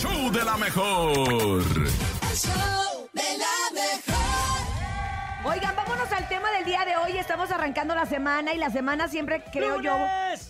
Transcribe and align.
show 0.00 0.30
de 0.30 0.44
la 0.44 0.56
mejor. 0.56 1.62
El 1.62 2.36
show 2.36 3.08
de 3.12 3.22
la 3.38 3.70
mejor. 3.74 5.52
Oigan, 5.52 5.74
vámonos 5.76 6.10
al 6.12 6.28
tema 6.28 6.50
del 6.52 6.64
día 6.64 6.84
de 6.84 6.96
hoy. 6.96 7.16
Estamos 7.18 7.50
arrancando 7.50 7.94
la 7.94 8.06
semana 8.06 8.52
y 8.54 8.58
la 8.58 8.70
semana 8.70 9.08
siempre 9.08 9.42
creo 9.52 9.80
yo 9.80 9.96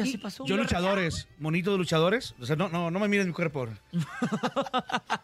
Y 0.01 0.09
así 0.09 0.19
pasó. 0.19 0.45
Yo 0.47 0.57
luchadores, 0.57 1.29
monito 1.39 1.73
de 1.73 1.79
luchadores. 1.79 2.35
O 2.41 2.47
sea, 2.47 2.57
no, 2.57 2.69
no, 2.69 2.91
no 2.91 2.99
me 2.99 3.09
mires 3.09 3.27
mi 3.27 3.33
cuerpo 3.33 3.69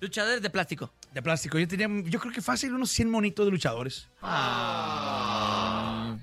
Luchadores 0.00 0.40
de 0.40 0.50
plástico. 0.50 0.90
de 1.12 1.22
plástico. 1.22 1.58
Yo 1.58 1.68
tenía, 1.68 1.86
yo 2.06 2.18
creo 2.20 2.32
que 2.32 2.40
fácil 2.40 2.72
unos 2.74 2.90
100 2.90 3.10
monitos 3.10 3.44
de 3.44 3.52
luchadores. 3.52 4.08
Ah. 4.22 6.16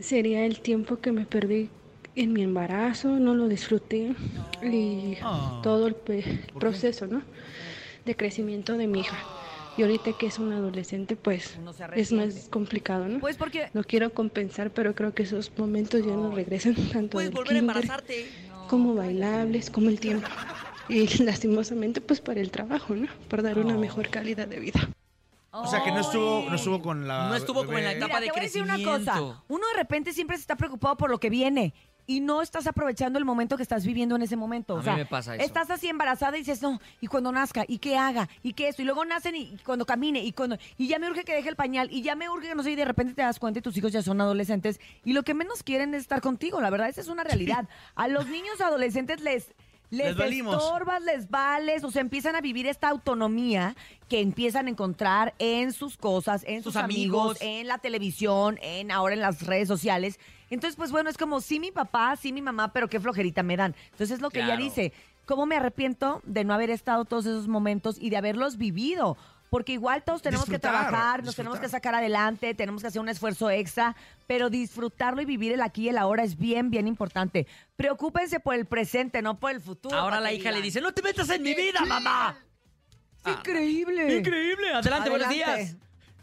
sería 0.00 0.44
el 0.44 0.60
tiempo 0.60 1.00
que 1.00 1.12
me 1.12 1.24
perdí 1.24 1.70
en 2.16 2.32
mi 2.32 2.42
embarazo. 2.42 3.08
No 3.08 3.34
lo 3.34 3.48
disfruté. 3.48 4.14
Y 4.62 5.16
Ah. 5.22 5.60
todo 5.62 5.86
el 5.86 5.94
pe- 5.94 6.40
proceso, 6.58 7.06
¿no? 7.06 7.22
De 8.04 8.16
crecimiento 8.16 8.76
de 8.76 8.86
mi 8.86 9.00
hija. 9.00 9.16
Y 9.76 9.82
ahorita 9.82 10.12
que 10.12 10.26
es 10.26 10.38
una 10.38 10.58
adolescente, 10.58 11.16
pues 11.16 11.58
es 11.96 12.12
más 12.12 12.48
complicado, 12.48 13.08
¿no? 13.08 13.18
Pues 13.18 13.36
porque 13.36 13.70
Lo 13.72 13.82
quiero 13.82 14.12
compensar, 14.14 14.70
pero 14.70 14.94
creo 14.94 15.12
que 15.14 15.24
esos 15.24 15.50
momentos 15.58 16.04
ya 16.06 16.12
no 16.14 16.30
regresan 16.30 16.74
tanto 16.92 17.12
Puedes 17.16 17.30
del 17.30 17.34
volver 17.36 17.56
a 17.56 17.58
kinder 17.60 17.76
embarazarte. 17.76 18.26
como 18.68 18.94
bailables, 18.94 19.70
como 19.70 19.88
el 19.88 19.98
tiempo. 19.98 20.28
Y 20.88 21.06
lastimosamente, 21.24 22.00
pues 22.00 22.20
para 22.20 22.40
el 22.40 22.50
trabajo, 22.52 22.94
¿no? 22.94 23.08
Para 23.28 23.42
dar 23.42 23.58
una 23.58 23.76
mejor 23.76 24.08
calidad 24.10 24.46
de 24.46 24.60
vida. 24.60 24.88
O 25.50 25.66
sea 25.68 25.82
que 25.84 25.90
no 25.92 26.00
estuvo, 26.00 26.48
no 26.48 26.54
estuvo 26.56 26.82
con 26.82 27.06
la. 27.08 27.28
No 27.28 27.34
estuvo 27.36 27.64
como 27.64 27.78
en 27.78 27.84
la 27.84 27.90
bebé. 27.90 27.98
etapa 28.04 28.14
Mira, 28.14 28.20
de 28.20 28.26
te 28.26 28.32
voy 28.32 28.40
a 28.40 28.42
decir 28.42 28.62
una 28.62 28.74
crecimiento. 28.74 29.12
cosa. 29.12 29.42
Uno 29.48 29.66
de 29.68 29.74
repente 29.76 30.12
siempre 30.12 30.36
se 30.36 30.40
está 30.42 30.56
preocupado 30.56 30.96
por 30.96 31.10
lo 31.10 31.18
que 31.18 31.30
viene 31.30 31.74
y 32.06 32.20
no 32.20 32.42
estás 32.42 32.66
aprovechando 32.66 33.18
el 33.18 33.24
momento 33.24 33.56
que 33.56 33.62
estás 33.62 33.84
viviendo 33.84 34.16
en 34.16 34.22
ese 34.22 34.36
momento. 34.36 34.76
A 34.76 34.80
o 34.80 34.82
mí 34.82 34.90
me 34.96 35.06
pasa 35.06 35.36
eso. 35.36 35.44
Estás 35.44 35.70
así 35.70 35.88
embarazada 35.88 36.36
y 36.36 36.40
dices, 36.40 36.62
no, 36.62 36.80
y 37.00 37.06
cuando 37.06 37.32
nazca, 37.32 37.64
y 37.66 37.78
qué 37.78 37.96
haga, 37.96 38.28
y 38.42 38.52
qué 38.52 38.68
esto, 38.68 38.82
y 38.82 38.84
luego 38.84 39.04
nacen 39.04 39.36
y 39.36 39.56
cuando 39.64 39.86
camine, 39.86 40.22
y 40.22 40.32
cuando, 40.32 40.56
y 40.76 40.88
ya 40.88 40.98
me 40.98 41.08
urge 41.08 41.24
que 41.24 41.34
deje 41.34 41.48
el 41.48 41.56
pañal, 41.56 41.88
y 41.90 42.02
ya 42.02 42.14
me 42.16 42.28
urge 42.28 42.48
que 42.48 42.54
no 42.54 42.62
sé, 42.62 42.72
y 42.72 42.76
de 42.76 42.84
repente 42.84 43.14
te 43.14 43.22
das 43.22 43.38
cuenta 43.38 43.58
y 43.58 43.62
tus 43.62 43.76
hijos 43.76 43.92
ya 43.92 44.02
son 44.02 44.20
adolescentes, 44.20 44.80
y 45.04 45.12
lo 45.12 45.22
que 45.22 45.34
menos 45.34 45.62
quieren 45.62 45.94
es 45.94 46.02
estar 46.02 46.20
contigo, 46.20 46.60
la 46.60 46.70
verdad, 46.70 46.88
esa 46.88 47.00
es 47.00 47.08
una 47.08 47.24
realidad. 47.24 47.68
A 47.94 48.08
los 48.08 48.26
niños 48.28 48.60
adolescentes 48.60 49.20
les... 49.20 49.54
Les, 49.94 50.06
Les 50.08 50.16
valimos. 50.16 50.56
estorbas, 50.56 51.02
les 51.02 51.30
vales, 51.30 51.84
o 51.84 51.90
sea, 51.90 52.00
empiezan 52.00 52.36
a 52.36 52.40
vivir 52.40 52.66
esta 52.66 52.88
autonomía 52.88 53.74
que 54.08 54.20
empiezan 54.20 54.66
a 54.66 54.70
encontrar 54.70 55.34
en 55.38 55.72
sus 55.72 55.96
cosas, 55.96 56.42
en 56.46 56.62
sus, 56.62 56.72
Sus 56.74 56.82
amigos. 56.82 57.36
amigos, 57.36 57.38
en 57.40 57.66
la 57.68 57.78
televisión, 57.78 58.58
en 58.62 58.90
ahora 58.90 59.14
en 59.14 59.20
las 59.20 59.46
redes 59.46 59.68
sociales. 59.68 60.18
Entonces, 60.50 60.76
pues 60.76 60.90
bueno, 60.92 61.08
es 61.10 61.16
como 61.16 61.40
sí 61.40 61.58
mi 61.60 61.70
papá, 61.72 62.16
sí 62.16 62.32
mi 62.32 62.42
mamá, 62.42 62.72
pero 62.72 62.88
qué 62.88 63.00
flojerita 63.00 63.42
me 63.42 63.56
dan. 63.56 63.74
Entonces 63.92 64.12
es 64.12 64.20
lo 64.20 64.30
que 64.30 64.42
ella 64.42 64.56
dice. 64.56 64.92
¿Cómo 65.26 65.46
me 65.46 65.56
arrepiento 65.56 66.20
de 66.26 66.44
no 66.44 66.52
haber 66.52 66.68
estado 66.68 67.06
todos 67.06 67.24
esos 67.24 67.48
momentos 67.48 67.96
y 67.98 68.10
de 68.10 68.18
haberlos 68.18 68.58
vivido? 68.58 69.16
Porque 69.54 69.70
igual 69.70 70.02
todos 70.02 70.20
tenemos 70.20 70.46
Disfrutar, 70.46 70.72
que 70.72 70.88
trabajar, 70.88 71.20
nos 71.20 71.26
disfrutar. 71.26 71.36
tenemos 71.36 71.60
que 71.60 71.68
sacar 71.68 71.94
adelante, 71.94 72.54
tenemos 72.54 72.82
que 72.82 72.88
hacer 72.88 73.00
un 73.00 73.08
esfuerzo 73.08 73.50
extra, 73.50 73.94
pero 74.26 74.50
disfrutarlo 74.50 75.22
y 75.22 75.26
vivir 75.26 75.52
el 75.52 75.60
aquí 75.60 75.82
y 75.82 75.90
el 75.90 75.98
ahora 75.98 76.24
es 76.24 76.36
bien, 76.36 76.70
bien 76.70 76.88
importante. 76.88 77.46
Preocúpense 77.76 78.40
por 78.40 78.56
el 78.56 78.66
presente, 78.66 79.22
no 79.22 79.38
por 79.38 79.52
el 79.52 79.60
futuro. 79.60 79.96
Ahora 79.96 80.18
la 80.18 80.32
hija 80.32 80.50
le 80.50 80.60
dice, 80.60 80.80
no 80.80 80.92
te 80.92 81.02
metas 81.02 81.30
en 81.30 81.44
mi 81.44 81.54
vida, 81.54 81.84
mamá. 81.86 82.36
¡Es 83.24 83.32
increíble! 83.32 84.18
Increíble. 84.18 84.70
Adelante, 84.72 85.10
buenos 85.10 85.28
Adelante. 85.28 85.62
días. 85.62 85.76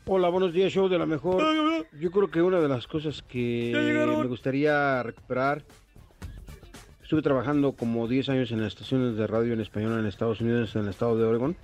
Hola, 0.08 0.28
buenos 0.28 0.52
días, 0.52 0.74
show 0.74 0.90
de 0.90 1.00
la 1.00 1.06
mejor. 1.06 1.88
Yo 2.02 2.12
creo 2.12 2.30
que 2.30 2.42
una 2.42 2.60
de 2.60 2.68
las 2.68 2.86
cosas 2.86 3.22
que 3.22 3.72
me 3.74 4.28
gustaría 4.28 5.04
recuperar, 5.04 5.64
estuve 7.02 7.22
trabajando 7.22 7.72
como 7.78 8.10
10 8.10 8.28
años 8.28 8.52
en 8.52 8.60
las 8.60 8.74
estaciones 8.74 9.16
de 9.16 9.26
radio 9.26 9.54
en 9.54 9.62
español 9.62 9.98
en 9.98 10.06
Estados 10.06 10.42
Unidos, 10.42 10.76
en 10.76 10.82
el 10.82 10.90
estado 10.90 11.18
de 11.18 11.24
Oregon. 11.24 11.56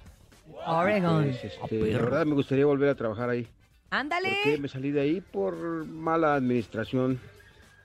Oregon. 0.65 1.23
Pues, 1.23 1.43
este, 1.43 1.91
la 1.91 1.99
verdad 1.99 2.25
me 2.25 2.35
gustaría 2.35 2.65
volver 2.65 2.89
a 2.89 2.95
trabajar 2.95 3.29
ahí. 3.29 3.47
Ándale. 3.89 4.37
Porque 4.43 4.57
me 4.59 4.67
salí 4.67 4.91
de 4.91 5.01
ahí 5.01 5.21
por 5.21 5.85
mala 5.85 6.35
administración. 6.35 7.19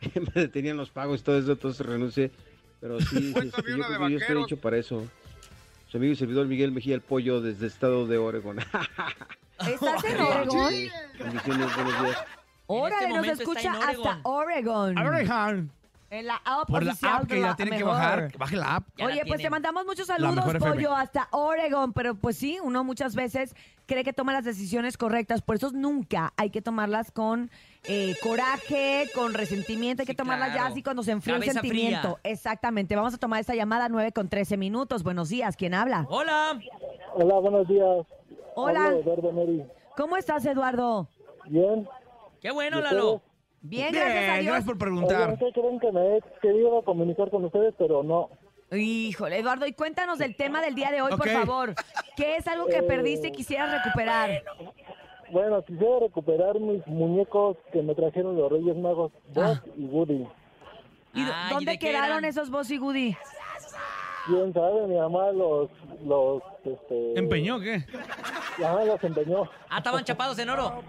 me 0.35 0.43
detenían 0.43 0.77
los 0.77 0.91
pagos 0.91 1.21
y 1.21 1.25
todo 1.25 1.39
eso, 1.39 1.53
entonces 1.53 1.87
renuncié. 1.87 2.31
Pero 2.81 3.01
sí, 3.01 3.33
este, 3.37 3.63
yo 3.69 3.85
creo 3.85 4.07
que 4.07 4.13
yo 4.13 4.19
estoy 4.19 4.43
hecho 4.43 4.57
para 4.57 4.77
eso. 4.77 5.07
Su 5.89 5.99
amigo 5.99 6.13
y 6.13 6.17
servidor 6.17 6.47
Miguel 6.47 6.73
Mejía 6.73 6.95
el 6.95 7.03
Pollo 7.03 7.41
desde 7.41 7.67
el 7.67 7.73
estado 7.73 8.07
de 8.07 8.19
Oregon. 8.19 8.59
¿Estás 9.61 10.05
en 10.05 10.21
Oregon? 10.21 10.75
Bendiciones, 11.19 11.77
buenos 11.77 12.03
días. 12.03 12.25
Órale, 12.67 13.09
nos 13.09 13.17
momento 13.17 13.33
está 13.33 13.43
escucha 13.43 13.69
en 13.69 13.75
Oregon. 13.77 14.07
hasta 14.09 14.21
Oregon. 14.29 15.71
Abraham. 16.13 16.21
En 16.21 16.27
la 16.27 16.37
app 16.45 16.69
Por 16.69 16.83
la 16.85 16.93
oficial 16.93 17.13
app 17.15 17.23
de 17.23 17.27
que 17.35 17.41
la 17.41 17.49
ya 17.49 17.57
tienen 17.57 17.79
que 17.79 17.85
bajar. 17.85 18.37
Baje 18.39 18.57
la 18.57 18.77
app. 18.77 18.89
Ya 18.97 19.07
la 19.07 19.13
Oye, 19.13 19.23
pues 19.27 19.41
te 19.43 19.51
mandamos 19.51 19.87
muchos 19.87 20.09
La 20.09 20.17
saludos, 20.17 20.37
mejor 20.37 20.57
FM. 20.57 20.75
Pollo, 20.75 20.95
hasta 20.95 21.29
Oregon, 21.31 21.93
pero 21.93 22.15
pues 22.15 22.37
sí, 22.37 22.59
uno 22.63 22.85
muchas 22.85 23.15
veces 23.15 23.55
cree 23.87 24.05
que 24.05 24.13
toma 24.13 24.33
las 24.33 24.45
decisiones 24.45 24.97
correctas, 24.97 25.43
por 25.43 25.57
eso 25.57 25.71
nunca 25.73 26.33
hay 26.37 26.51
que 26.51 26.63
tomarlas 26.63 27.11
con 27.11 27.51
eh, 27.85 28.15
coraje, 28.23 29.11
con 29.15 29.35
resentimiento, 29.35 30.03
hay 30.03 30.07
que 30.07 30.13
Sí, 30.13 30.17
tomarlas 30.17 30.49
ya 30.49 30.55
claro. 30.55 30.69
así 30.73 30.83
cuando 30.83 31.03
se 31.03 31.11
enfría 31.13 31.35
el 31.37 31.41
Cabeza 31.43 31.61
sentimiento. 31.61 32.19
fría. 32.23 32.33
Exactamente, 32.33 32.95
vamos 32.97 33.13
a 33.15 33.19
tomar 33.19 33.41
esta 33.41 33.55
llamada 33.55 33.89
9 33.89 34.13
con 34.13 34.29
13 34.29 34.57
minutos. 34.57 35.03
Buenos 35.03 35.29
días, 35.31 35.57
¿quién 35.57 35.75
habla? 35.75 36.07
Hola. 36.09 36.59
Hola, 37.15 37.35
buenos 37.41 37.67
días. 37.69 38.07
Hola, 38.55 38.85
Hablo 38.87 38.99
Eduardo 39.01 39.33
Neri. 39.33 39.65
¿cómo 39.97 40.17
estás, 40.17 40.45
Eduardo? 40.47 41.09
Bien. 41.47 41.89
Qué 42.41 42.51
bueno, 42.51 42.79
¿Y 42.79 42.83
Lalo. 42.83 43.15
ustedes? 43.15 43.32
Bien, 43.63 43.93
Bien, 43.93 44.05
gracias 44.05 44.29
a 44.29 44.35
Dios. 44.41 44.47
gracias 44.47 44.65
por 44.65 44.89
Oigan, 44.89 45.07
preguntar. 45.07 45.39
¿qué 45.39 45.53
creen 45.53 45.79
que 45.81 45.93
me 45.93 46.17
he 46.17 46.21
querido 46.41 46.83
comunicar 46.83 47.31
con 47.31 47.45
ustedes, 47.45 47.75
pero 47.79 48.03
no? 48.03 48.29
Híjole, 48.77 49.39
Eduardo, 49.39 49.67
y 49.67 49.73
cuéntanos 49.73 50.19
del 50.19 50.35
tema 50.35 50.61
del 50.63 50.75
día 50.75 50.91
de 50.91 51.03
hoy, 51.03 51.13
por 51.17 51.29
favor. 51.29 51.75
¿Qué 52.17 52.37
es 52.37 52.49
algo 52.49 52.67
que 52.67 52.83
perdiste 52.83 53.29
y 53.29 53.33
quisieras 53.33 53.85
recuperar? 53.85 54.43
Bueno, 55.31 55.63
quisiera 55.63 56.01
recuperar 56.01 56.59
mis 56.59 56.85
muñecos 56.87 57.57
que 57.73 57.83
me 57.83 57.95
trajeron 57.95 58.37
los 58.37 58.51
Reyes 58.51 58.77
Magos, 58.77 59.13
Buzz 59.33 59.61
y 59.77 59.85
Woody. 59.85 60.27
¿Y 61.15 61.21
Ay, 61.21 61.53
dónde 61.53 61.73
¿de 61.73 61.79
qué 61.79 61.89
quedaron 61.89 62.11
eran? 62.19 62.25
esos 62.25 62.51
Bossy 62.51 62.79
Goody? 62.79 63.17
¿Quién 64.27 64.53
sabe? 64.55 64.87
Mi 64.87 64.97
mamá 64.97 65.31
los, 65.33 65.69
los, 66.05 66.43
este... 66.65 67.19
¿Empeñó 67.19 67.57
o 67.57 67.61
qué? 67.61 67.85
Ajá, 68.65 68.85
los 68.85 69.03
empeñó. 69.05 69.43
Ah, 69.69 69.79
estaban 69.79 70.05
chapados 70.05 70.39
en 70.39 70.49
oro. 70.49 70.83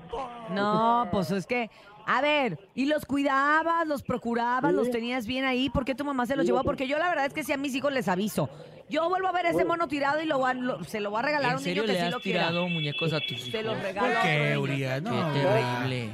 No, 0.51 1.07
pues 1.11 1.31
es 1.31 1.45
que, 1.47 1.69
a 2.05 2.21
ver, 2.21 2.57
¿y 2.75 2.85
los 2.85 3.05
cuidabas, 3.05 3.88
los 3.88 4.03
procurabas, 4.03 4.71
Sí. 4.71 4.75
los 4.77 4.91
tenías 4.91 5.25
bien 5.27 5.45
ahí? 5.45 5.69
¿Por 5.69 5.85
qué 5.85 5.95
tu 5.95 6.03
mamá 6.05 6.25
se 6.25 6.35
los 6.35 6.45
Sí, 6.45 6.51
llevó? 6.51 6.63
Porque 6.63 6.88
yo 6.88 6.97
la 6.97 7.07
verdad 7.09 7.25
es 7.25 7.33
que 7.33 7.44
sí 7.44 7.51
a 7.53 7.57
mis 7.57 7.73
hijos 7.75 7.91
les 7.94 8.07
aviso. 8.07 8.50
Yo 8.89 9.07
vuelvo 9.09 9.27
a 9.27 9.31
ver 9.31 9.45
ese 9.47 9.63
mono 9.65 9.88
tirado 9.88 10.21
y 10.21 10.25
lo, 10.25 10.83
se 10.83 11.00
lo 11.00 11.09
voy 11.09 11.19
a 11.19 11.21
regalar 11.23 11.50
a 11.50 11.51
¿En 11.53 11.57
un 11.57 11.63
serio 11.63 11.83
niño 11.83 11.88
que 11.88 11.94
le 11.94 12.00
sí 12.00 12.05
has 12.05 12.11
lo 12.11 12.19
quiera. 12.19 12.39
tirado 12.50 12.67
muñecos 12.67 13.13
a 13.13 13.19
tus 13.21 13.31
hijos? 13.39 13.50
Se 13.51 13.63
los 13.63 13.75
¿Por 13.75 13.83
regalo 13.83 14.07
otro 14.09 14.21
qué, 14.23 14.45
niño. 14.50 14.61
Urias? 14.61 15.01
Qué 15.01 15.09
No. 15.09 15.31
terrible. 15.33 16.09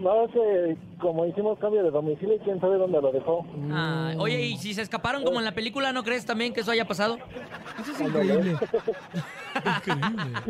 No, 0.00 0.24
es 0.24 0.30
que 0.32 0.76
como 1.00 1.26
hicimos 1.26 1.58
cambio 1.58 1.82
de 1.82 1.90
domicilio, 1.90 2.38
¿quién 2.44 2.60
sabe 2.60 2.76
dónde 2.78 3.00
lo 3.00 3.10
dejó? 3.12 3.44
Ay, 3.72 4.16
oye, 4.18 4.40
y 4.46 4.56
si 4.58 4.74
se 4.74 4.82
escaparon 4.82 5.24
como 5.24 5.38
en 5.38 5.44
la 5.44 5.52
película, 5.52 5.92
¿no 5.92 6.02
crees 6.04 6.24
también 6.24 6.52
que 6.52 6.60
eso 6.60 6.70
haya 6.70 6.86
pasado? 6.86 7.18
Eso 7.80 7.92
es 7.92 8.00
increíble. 8.00 8.56
increíble. 9.64 10.40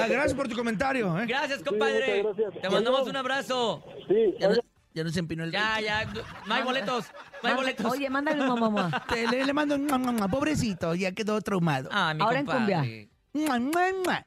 Ah, 0.00 0.06
gracias 0.08 0.34
por 0.34 0.48
tu 0.48 0.56
comentario. 0.56 1.18
¿eh? 1.18 1.26
Gracias, 1.26 1.62
compadre. 1.62 2.22
gracias. 2.22 2.54
Te 2.60 2.70
mandamos 2.70 3.08
un 3.08 3.16
abrazo. 3.16 3.82
Sí, 4.08 4.34
Ya, 4.38 4.46
no, 4.48 4.52
oigan, 4.52 4.64
ya 4.94 5.04
no 5.04 5.10
se 5.10 5.18
empinó 5.20 5.44
el 5.44 5.52
Ya, 5.52 5.80
ya. 5.80 6.04
No 6.46 6.54
hay 6.54 6.62
boletos. 6.62 7.06
No 7.42 7.48
hay 7.48 7.54
boletos. 7.54 7.86
Oye, 7.92 8.08
mándale 8.10 8.42
un 8.48 8.58
mamá. 8.60 9.04
Te- 9.08 9.26
le, 9.28 9.44
le 9.44 9.52
mando 9.52 9.74
un 9.74 9.86
mua, 9.86 10.28
pobrecito, 10.28 10.94
ya 10.94 11.12
quedó 11.12 11.40
traumado. 11.40 11.88
Ah, 11.92 12.14
mi 12.14 12.22
Ahora 12.22 12.40
en 12.40 12.46
compadre. 12.46 13.08
Mua, 13.32 13.58
mua, 13.58 13.60
mua. 13.60 13.70
Mua, 13.70 13.82
mua, 14.02 14.26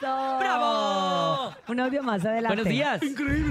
¡Bravo! 0.00 1.54
Un 1.68 1.80
audio 1.80 2.02
más 2.02 2.24
adelante. 2.24 2.62
Buenos 2.62 2.72
días. 2.72 3.00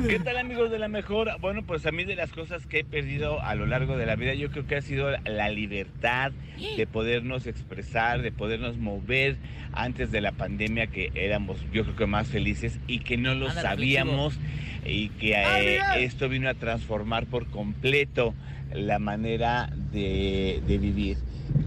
¿Qué 0.07 0.19
tal 0.19 0.37
amigos 0.37 0.71
de 0.71 0.79
la 0.79 0.87
mejor? 0.87 1.29
Bueno, 1.39 1.63
pues 1.63 1.85
a 1.85 1.91
mí 1.91 2.03
de 2.03 2.15
las 2.15 2.31
cosas 2.31 2.65
que 2.65 2.79
he 2.79 2.83
perdido 2.83 3.41
a 3.41 3.53
lo 3.53 3.65
largo 3.65 3.97
de 3.97 4.05
la 4.05 4.15
vida, 4.15 4.33
yo 4.33 4.49
creo 4.49 4.65
que 4.65 4.77
ha 4.77 4.81
sido 4.81 5.11
la 5.11 5.49
libertad 5.49 6.31
de 6.77 6.87
podernos 6.87 7.47
expresar, 7.47 8.21
de 8.21 8.31
podernos 8.31 8.77
mover 8.77 9.37
antes 9.73 10.11
de 10.11 10.21
la 10.21 10.31
pandemia, 10.31 10.87
que 10.87 11.11
éramos 11.13 11.59
yo 11.71 11.83
creo 11.83 11.95
que 11.95 12.05
más 12.07 12.27
felices 12.27 12.79
y 12.87 12.99
que 12.99 13.17
no 13.17 13.35
lo 13.35 13.49
Anda, 13.49 13.61
sabíamos 13.61 14.39
y 14.85 15.09
que 15.09 15.33
eh, 15.33 15.79
esto 15.97 16.27
vino 16.29 16.49
a 16.49 16.53
transformar 16.53 17.25
por 17.27 17.47
completo 17.47 18.33
la 18.73 18.99
manera 18.99 19.69
de, 19.91 20.63
de 20.65 20.77
vivir. 20.77 21.17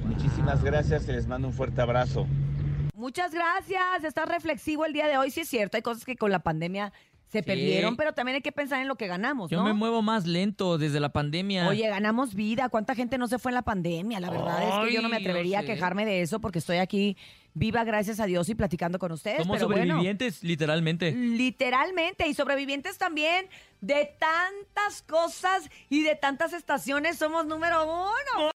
Muchísimas 0.05 0.63
gracias, 0.63 1.07
les 1.09 1.27
mando 1.27 1.49
un 1.49 1.55
fuerte 1.55 1.81
abrazo. 1.81 2.27
Muchas 2.95 3.33
gracias. 3.33 4.05
Estás 4.05 4.29
reflexivo 4.29 4.85
el 4.87 4.93
día 4.93 5.07
de 5.09 5.19
hoy. 5.19 5.31
Sí 5.31 5.41
es 5.41 5.49
cierto, 5.49 5.77
hay 5.77 5.83
cosas 5.83 6.05
que 6.05 6.17
con 6.17 6.31
la 6.31 6.39
pandemia 6.41 6.93
se 7.29 7.41
Sí. 7.41 7.45
perdieron, 7.47 7.97
pero 7.97 8.13
también 8.13 8.37
hay 8.37 8.43
que 8.43 8.53
pensar 8.53 8.81
en 8.81 8.87
lo 8.87 8.95
que 8.95 9.09
ganamos, 9.09 9.51
Yo 9.51 9.59
¿no? 9.59 9.65
me 9.65 9.73
muevo 9.73 10.03
más 10.03 10.25
lento 10.25 10.79
desde 10.79 11.01
la 11.01 11.09
pandemia. 11.09 11.67
Oye, 11.69 11.89
ganamos 11.89 12.35
vida. 12.35 12.69
¿Cuánta 12.69 12.95
gente 12.95 13.19
no 13.19 13.27
se 13.27 13.41
fue 13.41 13.51
en 13.51 13.55
la 13.57 13.63
pandemia? 13.63 14.21
La 14.21 14.31
verdad 14.31 14.63
es 14.85 14.89
que 14.89 14.95
yo 14.95 15.03
no 15.03 15.09
me 15.09 15.17
atrevería 15.17 15.59
a 15.59 15.63
yo 15.63 15.67
quejarme 15.67 16.05
de 16.07 16.23
eso 16.23 16.41
porque 16.41 16.61
estoy 16.61 16.77
aquí 16.77 17.17
viva, 17.57 17.83
gracias 17.85 18.19
a 18.21 18.27
Dios, 18.27 18.49
y 18.49 18.55
platicando 18.55 18.99
con 18.99 19.11
ustedes. 19.13 19.39
Somos 19.43 19.57
pero 19.57 19.69
bueno, 19.69 19.83
sobrevivientes, 19.95 20.43
literalmente. 20.45 21.13
literalmente, 21.13 22.27
y 22.29 22.35
sobrevivientes 22.35 22.99
también 22.99 23.47
de 23.81 24.11
tantas 24.19 25.03
cosas 25.03 25.69
y 25.89 26.03
de 26.03 26.17
tantas 26.17 26.53
estaciones, 26.53 27.17
somos 27.17 27.47
número 27.47 27.85
uno. 27.85 28.51